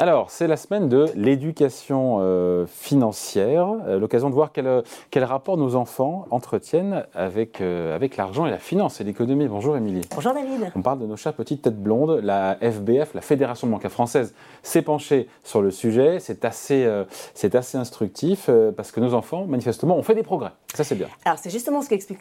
[0.00, 4.82] Alors, c'est la semaine de l'éducation euh, financière, euh, l'occasion de voir quel,
[5.12, 9.46] quel, rapport nos enfants entretiennent avec, euh, avec l'argent et la finance et l'économie.
[9.46, 10.00] Bonjour Émilie.
[10.12, 10.72] Bonjour David.
[10.74, 12.20] On parle de nos chats petites têtes blondes.
[12.24, 16.18] La FBF, la Fédération bancaire française, s'est penchée sur le sujet.
[16.18, 16.90] C'est assez,
[17.34, 20.50] c'est assez instructif parce que nos enfants, manifestement, ont fait des progrès.
[20.74, 21.06] Ça, c'est bien.
[21.24, 22.18] Alors, c'est justement ce qu'explique,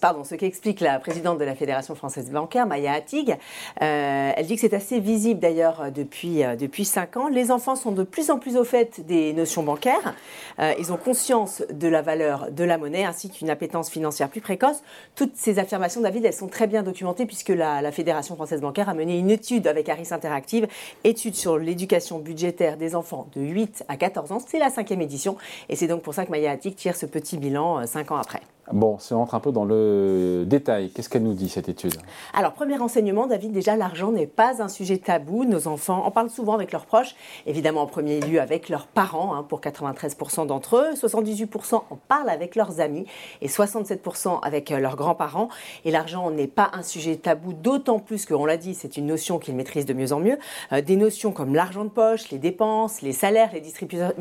[0.00, 3.36] pardon, ce qu'explique la présidente de la Fédération française bancaire, Maya Attig.
[3.76, 8.30] elle dit que c'est assez visible d'ailleurs depuis, depuis 5 les enfants sont de plus
[8.30, 10.14] en plus au fait des notions bancaires.
[10.58, 14.40] Euh, ils ont conscience de la valeur de la monnaie ainsi qu'une appétence financière plus
[14.40, 14.82] précoce.
[15.14, 18.94] Toutes ces affirmations, David, elles sont très bien documentées puisque la, Fédération française bancaire a
[18.94, 20.68] mené une étude avec Harris Interactive,
[21.02, 24.38] étude sur l'éducation budgétaire des enfants de 8 à 14 ans.
[24.46, 25.36] C'est la cinquième édition
[25.68, 28.18] et c'est donc pour ça que Maya Attic tire ce petit bilan 5 euh, ans
[28.18, 28.40] après.
[28.72, 31.94] Bon, si on rentre un peu dans le détail, qu'est-ce qu'elle nous dit cette étude?
[32.34, 35.44] Alors, premier renseignement, David, déjà, l'argent n'est pas un sujet tabou.
[35.44, 39.34] Nos enfants en parlent souvent avec leurs proches, évidemment en premier lieu avec leurs parents,
[39.34, 40.94] hein, pour 93% d'entre eux.
[40.94, 43.06] 78% en parlent avec leurs amis
[43.40, 45.48] et 67% avec euh, leurs grands-parents.
[45.84, 49.38] Et l'argent n'est pas un sujet tabou, d'autant plus qu'on l'a dit, c'est une notion
[49.38, 50.38] qu'ils maîtrisent de mieux en mieux.
[50.72, 54.12] Euh, des notions comme l'argent de poche, les dépenses, les salaires, les distributeurs,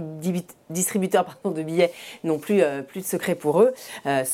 [0.70, 1.92] distributeurs de billets
[2.24, 3.74] n'ont plus, euh, plus de secret pour eux.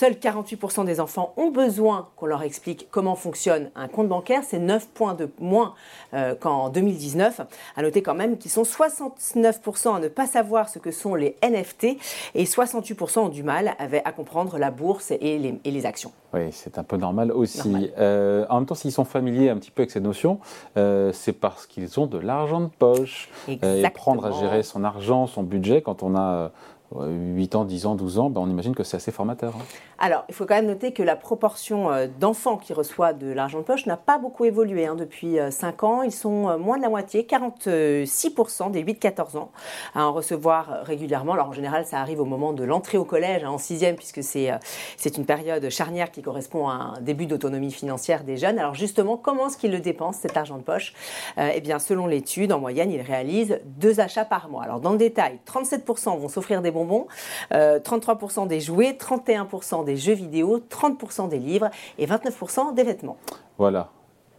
[0.05, 4.41] Seuls 48% des enfants ont besoin qu'on leur explique comment fonctionne un compte bancaire.
[4.45, 5.73] C'est 9 points de moins
[6.13, 7.41] euh, qu'en 2019.
[7.75, 11.37] À noter quand même qu'ils sont 69% à ne pas savoir ce que sont les
[11.41, 11.97] NFT
[12.35, 16.11] et 68% ont du mal à, comprendre la bourse et les, et les actions.
[16.35, 17.89] Oui, c'est un peu normal aussi.
[17.97, 20.39] Euh, en même temps, s'ils sont familiers un petit peu avec ces notions,
[20.77, 23.29] euh, c'est parce qu'ils ont de l'argent de poche.
[23.47, 23.57] et
[23.95, 26.51] prendre à gérer son argent, son budget, quand on a
[26.93, 29.53] 8 ans, 10 ans, 12 ans, ben on imagine que c'est assez formateur.
[29.55, 29.63] Hein.
[29.97, 33.59] Alors, il faut quand même noter que la proportion euh, d'enfants qui reçoivent de l'argent
[33.59, 36.01] de poche n'a pas beaucoup évolué hein, depuis 5 euh, ans.
[36.03, 39.51] Ils sont euh, moins de la moitié, 46% des 8-14 ans,
[39.93, 41.33] à en recevoir régulièrement.
[41.33, 44.21] Alors, en général, ça arrive au moment de l'entrée au collège, hein, en 6e, puisque
[44.21, 48.59] c'est une période charnière qui correspond à un début d'autonomie financière des jeunes.
[48.59, 50.93] Alors, justement, comment est-ce qu'ils le dépensent, cet argent de poche?
[51.37, 54.63] Eh bien, selon l'étude, en moyenne, ils réalisent deux achats par mois.
[54.63, 57.07] Alors, dans le détail, 37% vont s'offrir des bonbons,
[57.51, 63.17] 33% des jouets, 31% des jeux vidéo, 30% des livres et 29% des vêtements.
[63.57, 63.89] Voilà,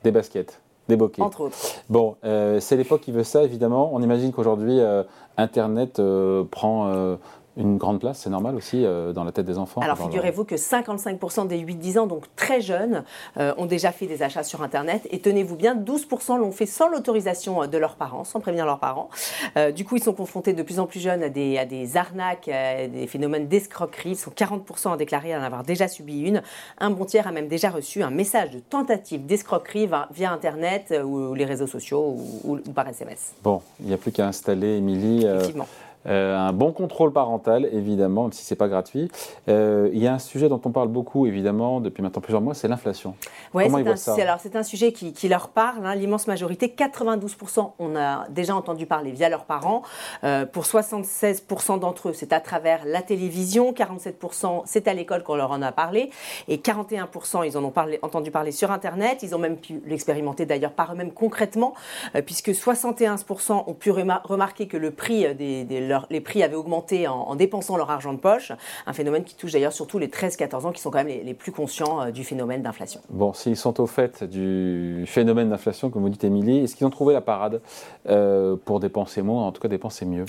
[0.04, 0.60] des baskets.
[0.88, 1.20] Des bokeh.
[1.20, 1.56] Entre autres.
[1.90, 3.90] Bon, euh, c'est l'époque qui veut ça, évidemment.
[3.92, 5.02] On imagine qu'aujourd'hui, euh,
[5.36, 7.16] Internet euh, prend
[7.56, 10.56] une grande place, c'est normal aussi euh, dans la tête des enfants Alors figurez-vous que
[10.56, 13.02] 55% des 8-10 ans, donc très jeunes,
[13.38, 15.06] euh, ont déjà fait des achats sur Internet.
[15.10, 18.78] Et tenez-vous bien, 12% l'ont fait sans l'autorisation euh, de leurs parents, sans prévenir leurs
[18.78, 19.08] parents.
[19.74, 22.48] du coup, ils sont confrontés de plus en plus jeunes à des, à des arnaques,
[22.48, 24.10] à des phénomènes d'escroquerie.
[24.10, 26.42] Ils sont 40% à déclarer en avoir déjà subi une.
[26.78, 31.34] Un bon tiers a même déjà reçu un message de tentative d'escroquerie via Internet ou,
[31.34, 33.34] les réseaux sociaux ou, ou, par SMS.
[33.42, 35.24] Bon, il n'y a plus qu'à installer, Émilie.
[35.24, 35.66] Effectivement.
[36.08, 39.10] Euh, un bon contrôle parental, évidemment, même si ce n'est pas gratuit.
[39.48, 42.54] Euh, il y a un sujet dont on parle beaucoup, évidemment, depuis maintenant plusieurs mois,
[42.54, 43.14] c'est l'inflation.
[43.54, 43.64] Oui,
[43.96, 45.84] c'est un, c'est un sujet qui, leur parle.
[45.84, 45.94] Hein.
[45.94, 49.82] L'immense majorité, 92%, on a déjà entendu parler via leurs parents.
[50.22, 53.72] Euh, pour 76% d'entre eux, c'est à travers la télévision.
[53.72, 56.10] 47%, c'est à l'école qu'on leur en a parlé.
[56.46, 59.22] Et 41%, ils en ont parlé, entendu parler sur Internet.
[59.22, 61.74] Ils ont même pu l'expérimenter d'ailleurs par eux-mêmes concrètement,
[62.24, 65.80] puisque 71% ont pu remarquer que le prix des, des
[66.10, 68.52] les prix avaient augmenté en, dépensant leur argent de poche.
[68.86, 71.52] Un phénomène qui touche d'ailleurs surtout les 13-14 ans qui sont quand même les, plus
[71.52, 73.00] conscients euh, du phénomène d'inflation.
[73.10, 76.90] Bon, s'ils sont au fait du phénomène d'inflation, comme vous dites, Émilie, est-ce qu'ils ont
[76.90, 77.60] trouvé la parade
[78.08, 80.24] euh, pour dépenser moins, en tout cas dépenser mieux?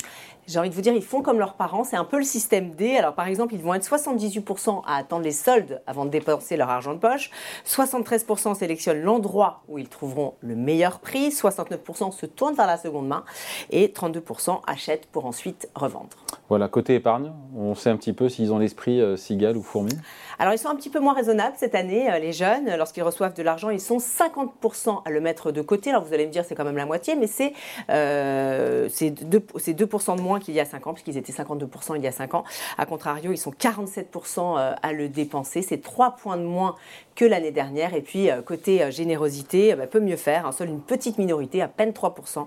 [0.48, 1.84] J'ai envie de vous dire, ils font comme leurs parents.
[1.84, 2.96] C'est un peu le système D.
[2.96, 6.70] Alors, par exemple, ils vont être 78% à attendre les soldes avant de dépenser leur
[6.70, 7.32] argent de poche.
[7.66, 11.30] 73% sélectionnent l'endroit où ils trouveront le meilleur prix.
[11.30, 13.26] 69% se tournent vers la seconde main.
[13.72, 16.10] Et 32% achètent pour ensuite revendre.
[16.50, 19.92] Voilà, côté épargne, on sait un petit peu s'ils ont l'esprit euh, cigale ou fourmi
[20.40, 22.74] Alors, ils sont un petit peu moins raisonnables cette année, euh, les jeunes.
[22.78, 25.90] Lorsqu'ils reçoivent de l'argent, ils sont 50% à le mettre de côté.
[25.90, 27.52] Alors, vous allez me dire, c'est quand même la moitié, mais c'est
[27.90, 32.08] euh, 2%, 2 de moins qu'il y a 5 ans, puisqu'ils étaient 52% il y
[32.08, 32.46] a 5 ans.
[32.78, 35.62] A contrario, ils sont 47% euh, à le dépenser.
[35.62, 36.76] C'est 3 points de moins
[37.16, 37.94] que l'année dernière.
[37.94, 40.54] Et puis, côté générosité, bah, peut mieux faire.
[40.54, 42.46] Seule une petite minorité, à peine 3%,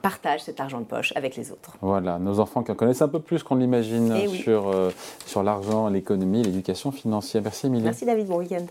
[0.00, 1.76] partage cet argent de poche avec les autres.
[1.82, 4.74] Voilà, nos enfants qui en connaissent un peu plus qu'on l'imagine eh sur,
[5.26, 7.42] sur l'argent, l'économie, l'éducation financière.
[7.42, 7.84] Merci Emilie.
[7.84, 8.66] Merci David, bon week-end.